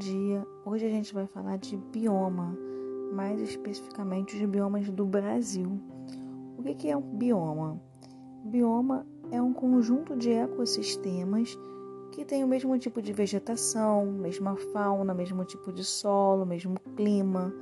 [0.00, 0.46] dia!
[0.64, 2.56] Hoje a gente vai falar de bioma,
[3.12, 5.78] mais especificamente os biomas do Brasil.
[6.56, 7.78] O que é um bioma?
[8.46, 11.54] Bioma é um conjunto de ecossistemas
[12.12, 17.52] que tem o mesmo tipo de vegetação, mesma fauna, mesmo tipo de solo, mesmo clima.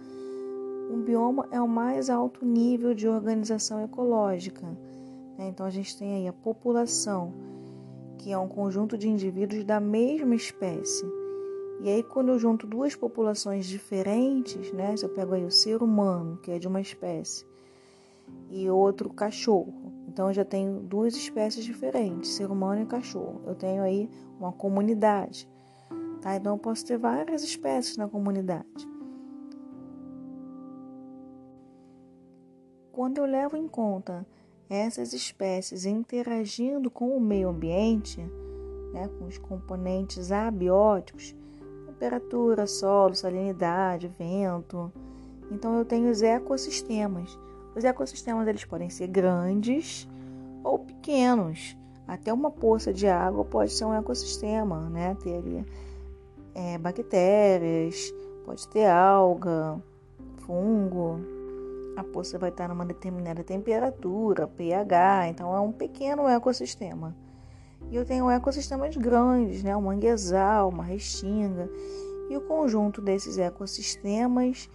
[0.92, 4.64] Um bioma é o mais alto nível de organização ecológica.
[5.36, 5.48] Né?
[5.48, 7.34] Então a gente tem aí a população,
[8.16, 11.17] que é um conjunto de indivíduos da mesma espécie
[11.80, 14.96] e aí, quando eu junto duas populações diferentes, né?
[14.96, 17.46] Se eu pego aí o ser humano, que é de uma espécie,
[18.50, 23.40] e outro cachorro, então eu já tenho duas espécies diferentes, ser humano e cachorro.
[23.46, 24.10] Eu tenho aí
[24.40, 25.48] uma comunidade,
[26.20, 26.34] tá?
[26.34, 28.88] Então eu posso ter várias espécies na comunidade.
[32.90, 34.26] Quando eu levo em conta
[34.68, 38.20] essas espécies interagindo com o meio ambiente,
[38.92, 41.34] né, com os componentes abióticos,
[41.98, 44.92] temperatura, solo, salinidade, vento.
[45.50, 47.36] Então eu tenho os ecossistemas.
[47.74, 50.08] Os ecossistemas eles podem ser grandes
[50.62, 51.76] ou pequenos.
[52.06, 55.16] Até uma poça de água pode ser um ecossistema, né?
[55.22, 55.66] Ter ali
[56.54, 58.14] é, bactérias,
[58.46, 59.78] pode ter alga,
[60.38, 61.20] fungo.
[61.96, 67.14] A poça vai estar numa determinada temperatura, pH, então é um pequeno ecossistema.
[67.90, 69.76] E eu tenho ecossistemas grandes, né?
[69.76, 71.70] um manguezal, uma restinga.
[72.28, 74.68] E o conjunto desses ecossistemas,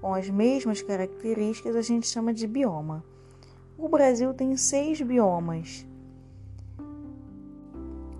[0.00, 3.04] com as mesmas características, a gente chama de bioma.
[3.76, 5.86] O Brasil tem seis biomas.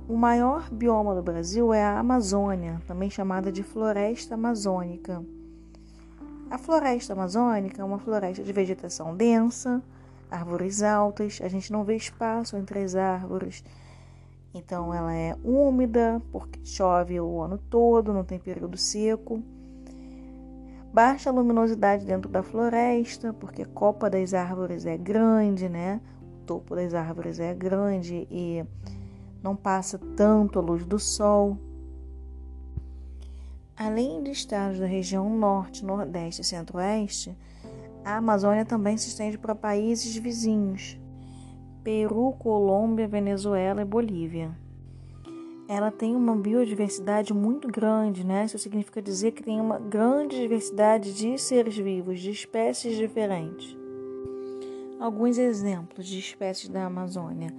[0.09, 5.23] O maior bioma do Brasil é a Amazônia, também chamada de floresta amazônica.
[6.51, 9.83] A floresta amazônica é uma floresta de vegetação densa,
[10.31, 13.63] árvores altas, a gente não vê espaço entre as árvores
[14.55, 19.43] então ela é úmida, porque chove o ano todo, não tem período seco.
[20.93, 26.01] Baixa luminosidade dentro da floresta, porque a copa das árvores é grande, né?
[26.43, 28.65] O topo das árvores é grande e
[29.43, 31.59] não passa tanto a luz do sol.
[33.77, 37.37] Além de estados da região norte, nordeste e centro-oeste,
[38.05, 40.99] a Amazônia também se estende para países vizinhos,
[41.89, 44.55] Peru, Colômbia, Venezuela e Bolívia.
[45.67, 48.45] Ela tem uma biodiversidade muito grande, né?
[48.45, 53.75] Isso significa dizer que tem uma grande diversidade de seres vivos, de espécies diferentes.
[55.01, 57.55] Alguns exemplos de espécies da Amazônia.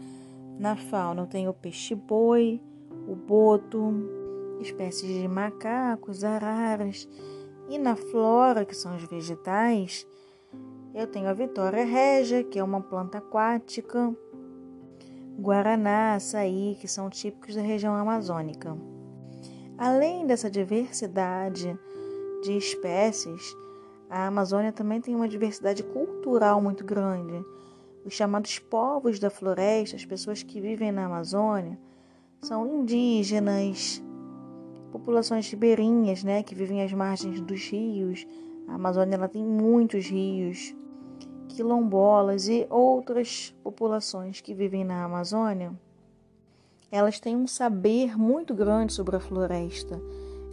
[0.60, 2.62] Na fauna tem o peixe-boi,
[3.08, 3.92] o boto,
[4.60, 7.10] espécies de macacos, araras.
[7.68, 10.06] E na flora, que são os vegetais,
[11.00, 14.14] eu tenho a Vitória régia, que é uma planta aquática,
[15.40, 18.78] Guaraná, açaí, que são típicos da região amazônica.
[19.78, 21.80] Além dessa diversidade
[22.44, 23.56] de espécies,
[24.10, 27.46] a Amazônia também tem uma diversidade cultural muito grande.
[28.04, 31.80] Os chamados povos da floresta, as pessoas que vivem na Amazônia,
[32.42, 34.04] são indígenas,
[34.92, 38.28] populações ribeirinhas, né, que vivem às margens dos rios.
[38.68, 40.76] A Amazônia ela tem muitos rios
[41.50, 45.74] quilombolas e outras populações que vivem na Amazônia,
[46.92, 50.02] elas têm um saber muito grande sobre a floresta.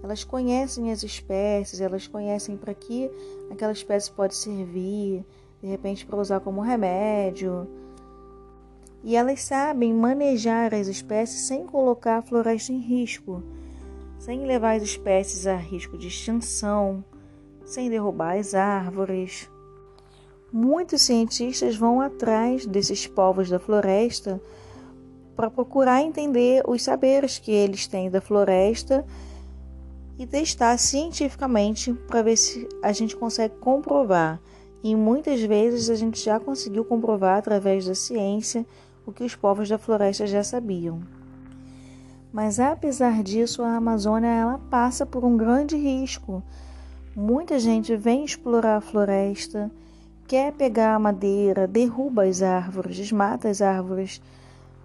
[0.02, 3.10] Elas conhecem as espécies, elas conhecem para que
[3.50, 5.24] aquela espécie pode servir,
[5.62, 7.66] de repente para usar como remédio.
[9.02, 13.42] E elas sabem manejar as espécies sem colocar a floresta em risco,
[14.18, 17.04] sem levar as espécies a risco de extinção,
[17.64, 19.48] sem derrubar as árvores.
[20.52, 24.40] Muitos cientistas vão atrás desses povos da floresta
[25.34, 29.04] para procurar entender os saberes que eles têm da floresta
[30.18, 34.40] e testar cientificamente para ver se a gente consegue comprovar.
[34.82, 38.64] E muitas vezes a gente já conseguiu comprovar através da ciência
[39.04, 41.00] o que os povos da floresta já sabiam.
[42.32, 46.42] Mas apesar disso, a Amazônia ela passa por um grande risco.
[47.14, 49.70] Muita gente vem explorar a floresta
[50.26, 54.20] quer pegar a madeira, derruba as árvores, desmata as árvores.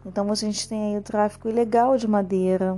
[0.05, 2.77] Então a gente tem aí o tráfico ilegal de madeira.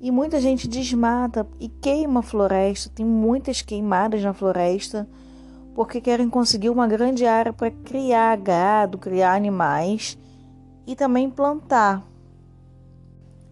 [0.00, 5.08] E muita gente desmata e queima a floresta, tem muitas queimadas na floresta,
[5.74, 10.18] porque querem conseguir uma grande área para criar gado, criar animais
[10.86, 12.06] e também plantar.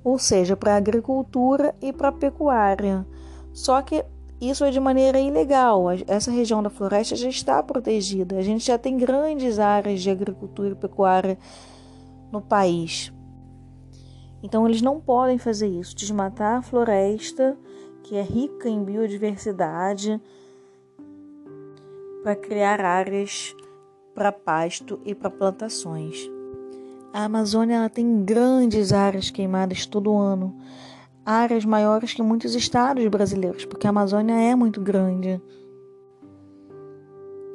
[0.05, 3.07] Ou seja, para agricultura e para pecuária.
[3.53, 4.05] Só que
[4.51, 5.85] isso é de maneira ilegal.
[6.07, 8.37] Essa região da floresta já está protegida.
[8.37, 11.39] A gente já tem grandes áreas de agricultura e pecuária
[12.33, 13.13] no país.
[14.43, 17.57] Então eles não podem fazer isso, desmatar a floresta,
[18.03, 20.21] que é rica em biodiversidade
[22.23, 23.55] para criar áreas
[24.15, 26.29] para pasto e para plantações.
[27.13, 30.57] A Amazônia ela tem grandes áreas queimadas todo ano,
[31.25, 35.41] áreas maiores que muitos estados brasileiros, porque a Amazônia é muito grande.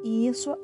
[0.04, 0.56] E isso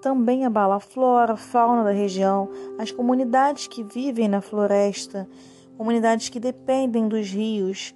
[0.00, 5.28] também abala a flora, a fauna da região, as comunidades que vivem na floresta,
[5.76, 7.94] comunidades que dependem dos rios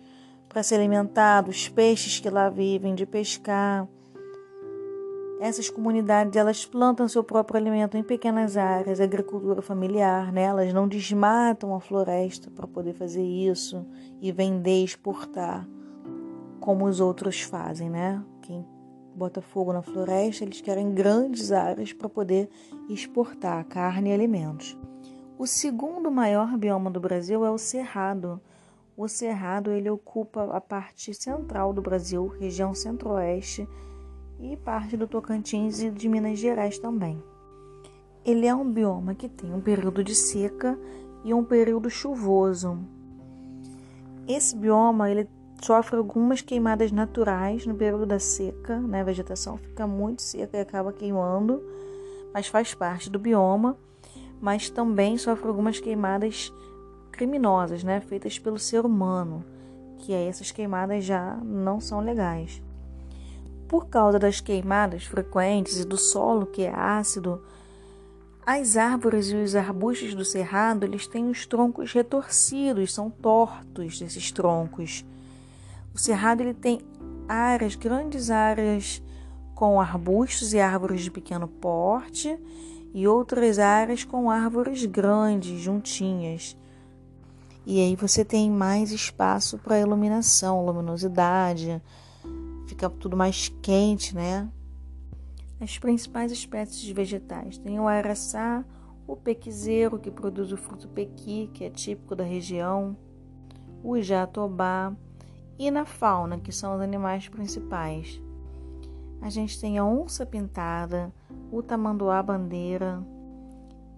[0.49, 3.87] para se alimentar, dos peixes que lá vivem, de pescar.
[5.41, 10.43] Essas comunidades elas plantam seu próprio alimento em pequenas áreas, agricultura familiar, né?
[10.43, 13.87] elas não desmatam a floresta para poder fazer isso
[14.21, 15.69] e vender, exportar,
[16.59, 18.21] como os outros fazem, né?
[18.43, 18.67] Quem
[19.15, 22.49] bota fogo na floresta, eles querem grandes áreas para poder
[22.89, 24.77] exportar carne e alimentos.
[25.39, 28.41] O segundo maior bioma do Brasil é o Cerrado.
[28.97, 33.69] O Cerrado ele ocupa a parte central do Brasil, região centro-oeste
[34.41, 37.23] e parte do Tocantins e de Minas Gerais também.
[38.25, 40.79] Ele é um bioma que tem um período de seca
[41.25, 42.79] e um período chuvoso.
[44.27, 45.29] Esse bioma ele
[45.63, 49.01] sofre algumas queimadas naturais no período da seca, né?
[49.01, 51.63] A vegetação fica muito seca e acaba queimando,
[52.33, 53.77] mas faz parte do bioma,
[54.41, 56.53] mas também sofre algumas queimadas
[57.11, 58.01] criminosas, né?
[58.01, 59.45] Feitas pelo ser humano,
[59.97, 62.63] que aí essas queimadas já não são legais.
[63.69, 67.43] Por causa das queimadas frequentes e do solo que é ácido,
[68.47, 74.33] as árvores e os arbustos do cerrado, eles têm os troncos retorcidos, são tortos esses
[74.33, 75.05] troncos.
[75.95, 76.81] O cerrado ele tem
[77.29, 79.03] áreas, grandes áreas
[79.55, 82.39] com arbustos e árvores de pequeno porte
[82.95, 86.57] e outras áreas com árvores grandes juntinhas.
[87.67, 91.83] E aí você tem mais espaço para iluminação, luminosidade,
[92.69, 94.49] fica tudo mais quente, né?
[95.59, 98.65] As principais espécies de vegetais tem o araçá,
[99.07, 102.97] o pequizeiro, que produz o fruto pequi, que é típico da região,
[103.83, 104.95] o jatobá,
[105.59, 108.23] e na fauna, que são os animais principais.
[109.21, 111.13] A gente tem a onça pintada,
[111.51, 113.03] o tamanduá bandeira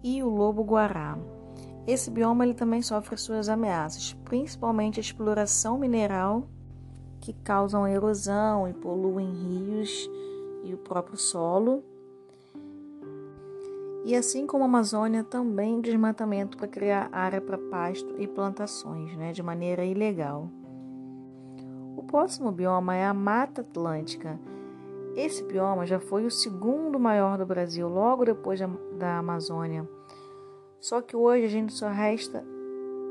[0.03, 1.19] e o lobo guará.
[1.87, 6.49] Esse bioma ele também sofre suas ameaças, principalmente a exploração mineral
[7.21, 10.11] que causam erosão e poluem rios
[10.65, 11.85] e o próprio solo.
[14.05, 19.33] E assim como a Amazônia, também desmatamento para criar área para pasto e plantações, né,
[19.33, 20.49] de maneira ilegal.
[21.97, 24.41] O próximo bioma é a Mata Atlântica.
[25.15, 28.59] Esse bioma já foi o segundo maior do Brasil, logo depois
[28.99, 29.87] da Amazônia.
[30.81, 32.43] Só que hoje a gente só resta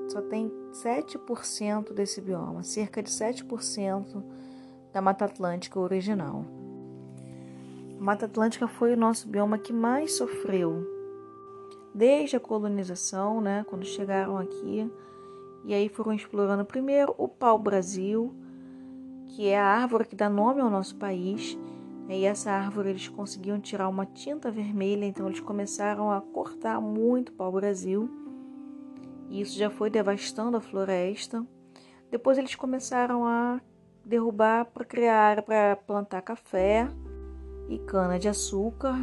[0.10, 4.24] só tem 7% desse bioma, cerca de 7%
[4.94, 6.46] da Mata Atlântica original.
[8.00, 10.86] A Mata Atlântica foi o nosso bioma que mais sofreu
[11.94, 14.90] desde a colonização, né, quando chegaram aqui,
[15.66, 18.34] e aí foram explorando primeiro o pau-brasil,
[19.28, 21.58] que é a árvore que dá nome ao nosso país.
[22.08, 27.32] E essa árvore eles conseguiam tirar uma tinta vermelha, então eles começaram a cortar muito
[27.34, 28.10] pau-brasil
[29.30, 31.46] e isso já foi devastando a floresta.
[32.10, 33.62] Depois eles começaram a
[34.04, 36.90] derrubar para criar, para plantar café
[37.70, 38.96] e cana de açúcar.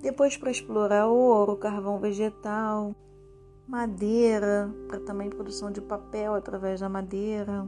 [0.00, 2.94] Depois para explorar ouro, carvão vegetal,
[3.66, 7.66] madeira, para também produção de papel através da madeira,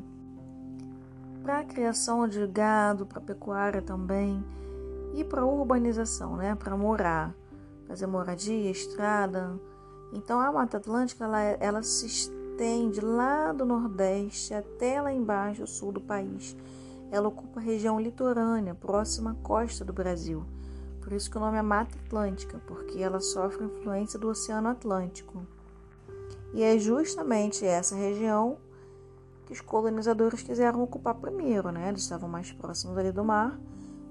[1.42, 4.44] para a criação de gado, para pecuária também,
[5.14, 7.34] e para urbanização, né, para morar,
[7.88, 9.58] fazer moradia, estrada,
[10.12, 15.66] então a Mata Atlântica ela, ela se estende lá do Nordeste até lá embaixo, o
[15.66, 16.56] sul do país.
[17.10, 20.44] Ela ocupa a região litorânea, próxima à costa do Brasil.
[21.00, 25.46] Por isso que o nome é Mata Atlântica, porque ela sofre influência do Oceano Atlântico.
[26.52, 28.58] E é justamente essa região
[29.46, 31.88] que os colonizadores quiseram ocupar primeiro, né?
[31.88, 33.58] Eles estavam mais próximos ali do mar,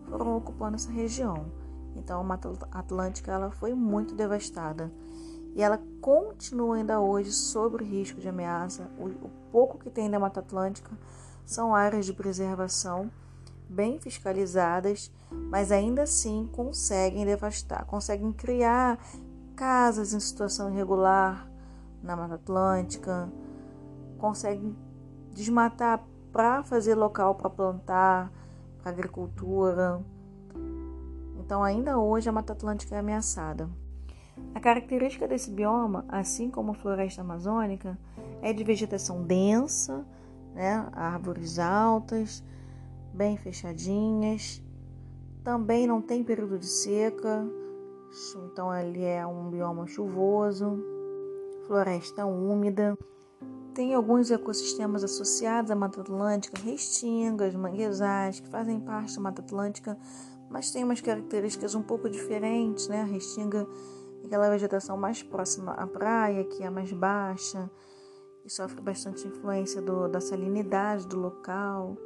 [0.10, 1.52] foram ocupando essa região.
[1.96, 4.92] Então a Mata Atlântica ela foi muito devastada
[5.56, 8.90] e ela continua ainda hoje sob o risco de ameaça.
[8.98, 10.92] O, o pouco que tem da Mata Atlântica
[11.46, 13.10] são áreas de preservação
[13.70, 15.12] bem fiscalizadas,
[15.50, 19.00] mas ainda assim conseguem devastar, conseguem criar
[19.56, 21.50] casas em situação irregular
[22.02, 23.30] na Mata Atlântica,
[24.18, 24.76] conseguem
[25.34, 28.32] desmatar para fazer local para plantar,
[28.82, 30.02] para agricultura.
[31.40, 33.70] Então, ainda hoje a Mata Atlântica é ameaçada.
[34.54, 37.98] A característica desse bioma, assim como a floresta amazônica,
[38.42, 40.06] é de vegetação densa,
[40.54, 40.90] né?
[40.94, 42.44] Árvores altas,
[43.14, 44.62] bem fechadinhas.
[45.44, 47.48] Também não tem período de seca,
[48.36, 50.84] então ele é um bioma chuvoso,
[51.68, 52.98] floresta úmida.
[53.74, 59.98] Tem alguns ecossistemas associados à Mata Atlântica, restingas, manguezais, que fazem parte da Mata Atlântica,
[60.50, 63.02] mas tem umas características um pouco diferentes, né?
[63.02, 63.68] A restinga
[64.26, 67.70] aquela vegetação mais próxima à praia, que é mais baixa,
[68.44, 71.98] e sofre bastante influência do, da salinidade do local.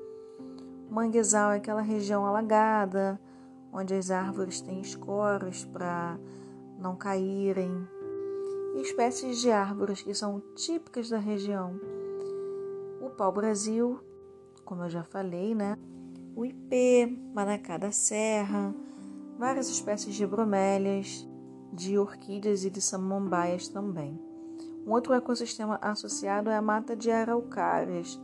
[0.90, 3.20] O manguezal é aquela região alagada,
[3.72, 6.20] onde as árvores têm escoras para
[6.78, 7.88] não caírem,
[8.76, 11.80] e espécies de árvores que são típicas da região.
[13.02, 14.00] O pau-brasil,
[14.66, 15.78] como eu já falei, né?
[16.36, 18.74] O ipê, manacá da serra,
[19.38, 21.28] várias espécies de bromélias,
[21.72, 24.20] de orquídeas e de samambaias também.
[24.86, 28.20] Um outro ecossistema associado é a mata de araucárias,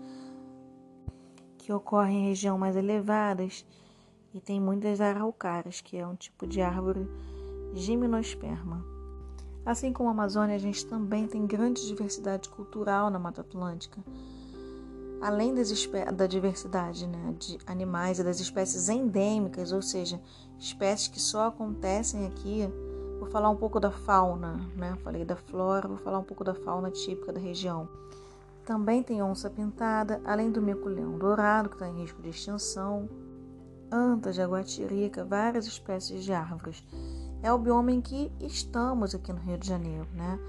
[1.57, 3.65] que ocorre em regiões mais elevadas
[4.33, 7.07] e tem muitas araucárias, que é um tipo de árvore
[7.73, 8.83] gimnosperma.
[9.65, 14.01] Assim como a Amazônia, a gente também tem grande diversidade cultural na Mata Atlântica.
[15.19, 20.21] Além da diversidade né, de animais e das espécies endêmicas, ou seja,
[20.57, 22.69] espécies que só acontecem aqui,
[23.19, 24.95] vou falar um pouco da fauna, né?
[25.03, 27.87] Falei da flora, vou falar um pouco da fauna típica da região.
[28.65, 33.09] Também tem onça pintada, além do mico-leão dourado, que está em risco de extinção,
[33.91, 36.83] anta, jaguatirica, várias espécies de árvores.
[37.41, 40.39] É o bioma em que estamos aqui no Rio de Janeiro, né?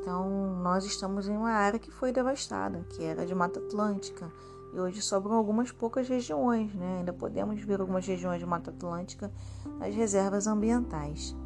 [0.00, 4.32] Então, nós estamos em uma área que foi devastada, que era de Mata Atlântica.
[4.72, 6.98] E hoje sobram algumas poucas regiões, né?
[7.00, 9.30] Ainda podemos ver algumas regiões de Mata Atlântica
[9.78, 11.36] nas reservas ambientais.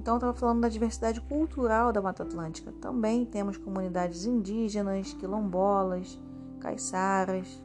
[0.00, 2.72] Então, eu estava falando da diversidade cultural da Mata Atlântica.
[2.80, 6.18] Também temos comunidades indígenas, quilombolas,
[6.58, 7.62] caiçaras,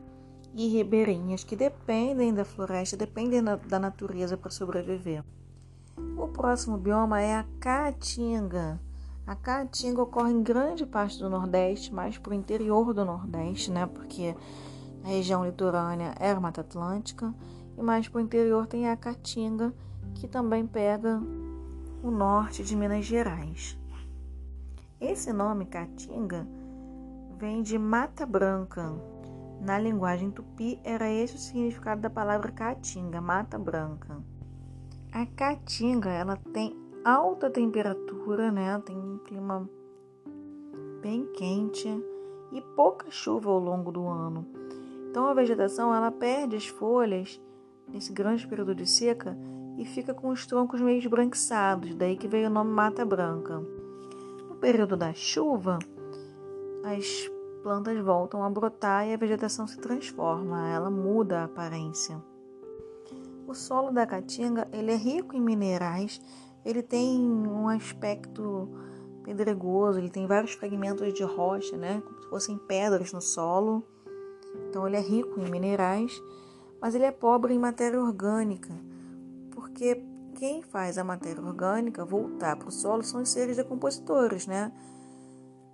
[0.54, 5.24] e ribeirinhas que dependem da floresta, dependem da natureza para sobreviver.
[6.18, 8.82] O próximo bioma é a Caatinga.
[9.26, 13.86] A Caatinga ocorre em grande parte do Nordeste, mais para o interior do Nordeste, né?
[13.86, 14.36] Porque
[15.06, 17.34] a região litorânea é a Mata Atlântica,
[17.78, 19.74] e mais para o interior tem a Caatinga,
[20.16, 21.22] que também pega
[22.06, 23.76] o norte de Minas Gerais.
[25.02, 26.48] Esse nome Caatinga
[27.40, 28.94] vem de Mata Branca,
[29.60, 34.24] na linguagem tupi, era esse o significado da palavra caatinga, mata branca.
[35.12, 38.80] A caatinga, ela tem alta temperatura, né?
[38.86, 39.68] Tem um clima
[41.02, 41.90] bem quente
[42.52, 44.46] e pouca chuva ao longo do ano.
[45.10, 47.42] Então a vegetação ela perde as folhas
[47.88, 49.36] nesse grande período de seca
[49.78, 53.60] e fica com os troncos meio esbranquiçados, daí que veio o nome mata branca.
[54.50, 55.80] No período da chuva,
[56.84, 57.30] as
[57.62, 62.22] plantas voltam a brotar e a vegetação se transforma, ela muda a aparência.
[63.48, 66.22] O solo da caatinga ele é rico em minerais,
[66.64, 68.70] ele tem um aspecto
[69.24, 73.84] pedregoso, ele tem vários fragmentos de rocha, né, como se fossem pedras no solo.
[74.70, 76.22] Então ele é rico em minerais,
[76.80, 78.74] mas ele é pobre em matéria orgânica,
[79.76, 80.02] porque
[80.36, 84.72] quem faz a matéria orgânica voltar para o solo são os seres decompositores, né?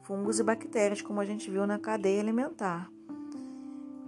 [0.01, 2.89] fungos e bactérias, como a gente viu na cadeia alimentar.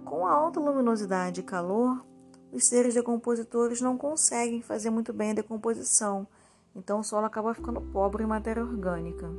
[0.04, 2.04] Com a alta luminosidade e calor,
[2.50, 6.26] os seres decompositores não conseguem fazer muito bem a decomposição,
[6.74, 9.30] então o solo acaba ficando pobre em matéria orgânica.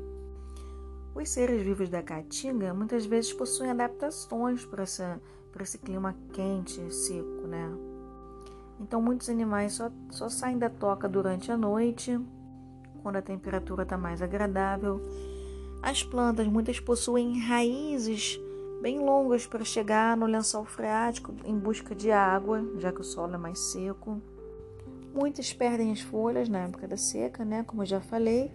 [1.13, 4.85] Os seres vivos da caatinga muitas vezes possuem adaptações para,
[5.51, 7.84] para esse clima quente e seco, né?
[8.79, 12.19] Então muitos animais só, só saem da toca durante a noite,
[13.01, 15.01] quando a temperatura está mais agradável,
[15.81, 18.39] as plantas, muitas possuem raízes
[18.81, 23.35] bem longas para chegar no lençol freático em busca de água, já que o solo
[23.35, 24.21] é mais seco.
[25.13, 28.51] Muitas perdem as folhas na época da seca, né, como eu já falei,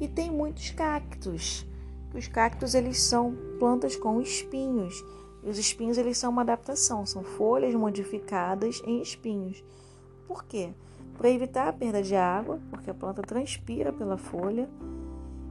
[0.00, 1.66] e tem muitos cactos.
[2.14, 4.94] Os cactos eles são plantas com espinhos.
[5.44, 9.62] Os espinhos eles são uma adaptação, são folhas modificadas em espinhos.
[10.26, 10.72] Por quê?
[11.18, 14.68] Para evitar a perda de água, porque a planta transpira pela folha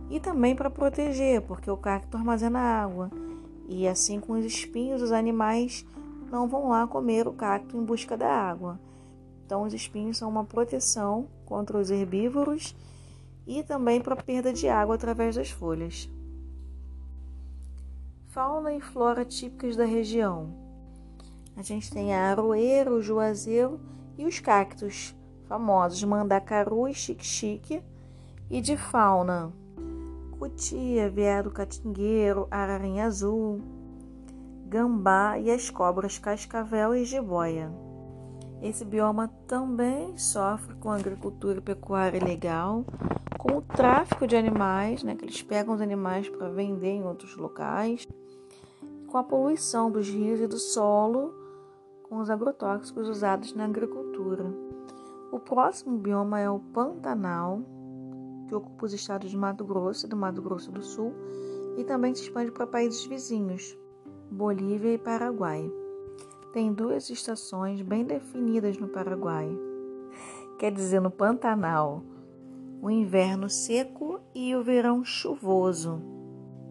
[0.09, 3.11] e também para proteger, porque o cacto armazena água.
[3.69, 5.85] E assim com os espinhos, os animais
[6.31, 8.79] não vão lá comer o cacto em busca da água.
[9.45, 12.75] Então, os espinhos são uma proteção contra os herbívoros
[13.45, 16.09] e também para perda de água através das folhas.
[18.33, 20.55] Fauna e flora típicas da região.
[21.55, 23.79] A gente tem a aroeira, o juazeiro
[24.17, 25.15] e os cactos
[25.47, 27.83] famosos mandacaru e xique-xique.
[28.49, 29.53] E de fauna,
[30.39, 33.61] cutia, veado catingueiro, ararinha azul,
[34.67, 37.71] gambá e as cobras cascavel e jiboia.
[38.63, 42.83] Esse bioma também sofre com agricultura e pecuária ilegal,
[43.37, 47.37] com o tráfico de animais, né, que eles pegam os animais para vender em outros
[47.37, 48.07] locais,
[49.13, 51.35] com a poluição dos rios e do solo
[52.09, 54.43] com os agrotóxicos usados na agricultura.
[55.31, 57.61] O próximo bioma é o Pantanal,
[58.47, 61.13] que ocupa os estados de Mato Grosso e do Mato Grosso do Sul
[61.77, 63.77] e também se expande para países vizinhos,
[64.31, 65.71] Bolívia e Paraguai.
[66.51, 69.47] Tem duas estações bem definidas no Paraguai.
[70.57, 72.01] Quer dizer, no Pantanal,
[72.81, 76.12] o inverno seco e o verão chuvoso.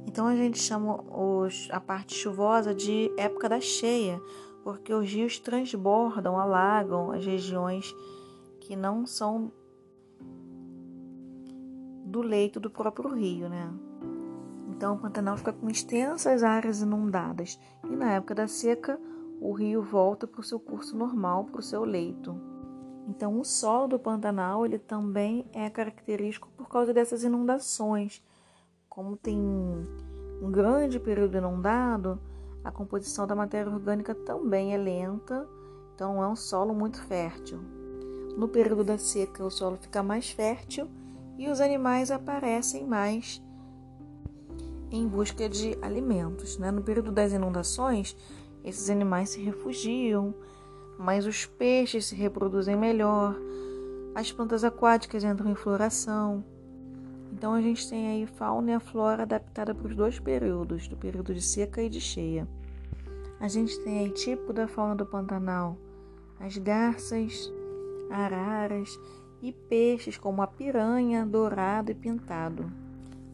[0.07, 4.21] Então a gente chama os, a parte chuvosa de época da cheia,
[4.63, 7.95] porque os rios transbordam, alagam as regiões
[8.61, 9.53] que não são
[12.05, 13.73] do leito do próprio rio, né?
[14.69, 19.01] Então o Pantanal fica com extensas áreas inundadas e na época da seca
[19.41, 22.37] o rio volta para o seu curso normal, para o seu leito.
[23.09, 28.23] Então o solo do Pantanal ele também é característico por causa dessas inundações.
[28.95, 32.21] Como tem um grande período inundado,
[32.63, 35.49] a composição da matéria orgânica também é lenta,
[35.95, 37.59] então é um solo muito fértil.
[38.37, 40.91] No período da seca, o solo fica mais fértil
[41.39, 43.43] e os animais aparecem mais
[44.91, 46.59] em busca de alimentos.
[46.59, 46.71] Né?
[46.71, 48.15] No período das inundações,
[48.63, 50.35] esses animais se refugiam,
[50.99, 53.35] mas os peixes se reproduzem melhor,
[54.15, 56.45] as plantas aquáticas entram em floração.
[57.43, 61.35] Então a gente tem aí fauna e flora adaptada para os dois períodos, do período
[61.35, 62.47] de seca e de cheia.
[63.41, 65.77] A gente tem aí tipo da fauna do Pantanal,
[66.39, 67.53] as garças,
[68.09, 68.97] araras
[69.43, 72.73] e peixes como a piranha, dourado e pintado.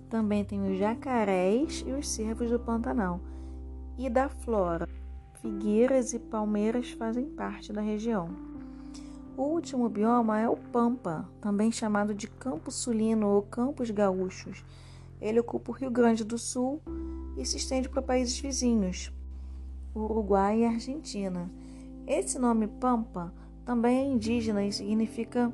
[0.09, 3.21] Também tem os jacarés e os cervos do Pantanal.
[3.99, 4.89] E da flora,
[5.43, 8.48] figueiras e palmeiras fazem parte da região.
[9.39, 14.65] O último bioma é o Pampa, também chamado de Campo Sulino ou Campos Gaúchos.
[15.21, 16.83] Ele ocupa o Rio Grande do Sul
[17.37, 19.13] e se estende para países vizinhos,
[19.95, 21.49] Uruguai e Argentina.
[22.05, 23.33] Esse nome Pampa
[23.65, 25.53] também é indígena e significa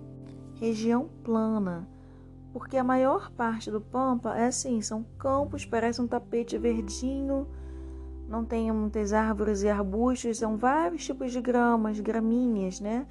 [0.59, 1.87] região plana,
[2.55, 7.47] porque a maior parte do Pampa é assim, são campos, parece um tapete verdinho,
[8.31, 13.07] não tem muitas árvores e arbustos, são vários tipos de gramas, gramíneas, né?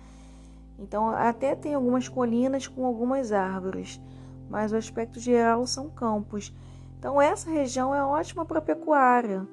[0.84, 4.02] Então até tem algumas colinas com algumas árvores,
[4.50, 6.54] mas o aspecto geral são campos.
[7.00, 9.48] Então essa região é ótima para pecuária,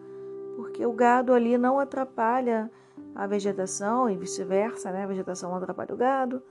[0.56, 2.70] porque o gado ali não atrapalha
[3.14, 5.04] a vegetação e vice-versa, né?
[5.04, 6.42] A vegetação não atrapalha o gado.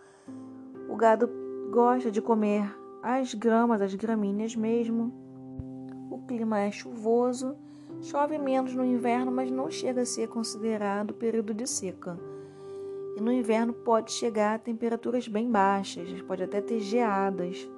[0.88, 1.30] O gado
[1.72, 5.14] gosta de comer as gramas, as gramíneas mesmo.
[6.10, 7.56] O clima é chuvoso,
[8.02, 12.18] chove menos no inverno, mas não chega a ser considerado período de seca.
[13.20, 17.70] E no inverno pode chegar a temperaturas bem baixas, pode até ter geadas,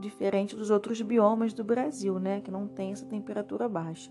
[0.00, 4.10] diferente dos outros biomas do Brasil, né, que não tem essa temperatura baixa.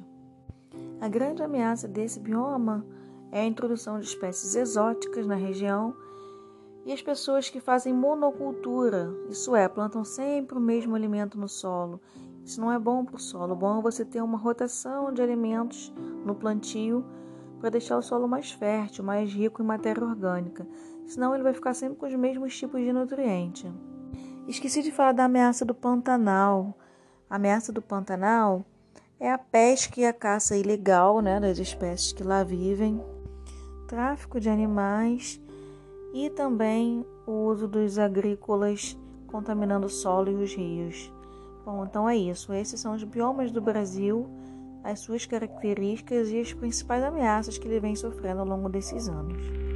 [1.02, 2.86] A grande ameaça desse bioma
[3.30, 5.94] é a introdução de espécies exóticas na região
[6.86, 12.00] e as pessoas que fazem monocultura, isso é, plantam sempre o mesmo alimento no solo.
[12.46, 13.52] Isso não é bom para o solo.
[13.52, 15.94] O bom é você ter uma rotação de alimentos
[16.26, 17.04] no plantio
[17.60, 20.66] para deixar o solo mais fértil, mais rico em matéria orgânica.
[21.06, 23.72] Senão ele vai ficar sempre com os mesmos tipos de nutriente.
[24.48, 26.78] Esqueci de falar da ameaça do Pantanal.
[27.30, 28.66] A ameaça do Pantanal
[29.20, 33.04] é a pesca e a caça ilegal né, das espécies que lá vivem,
[33.88, 35.40] tráfico de animais
[36.14, 41.14] e também o uso dos agrícolas contaminando o solo e os rios.
[41.66, 42.52] Bom, então é isso.
[42.54, 44.28] Esses são os biomas do Brasil,
[44.84, 49.69] as suas características e as principais ameaças que ele vem sofrendo ao longo desses anos.